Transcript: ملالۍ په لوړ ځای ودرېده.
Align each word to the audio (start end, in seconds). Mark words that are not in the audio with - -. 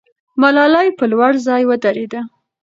ملالۍ 0.41 0.87
په 0.97 1.05
لوړ 1.11 1.33
ځای 1.47 1.63
ودرېده. 1.67 2.21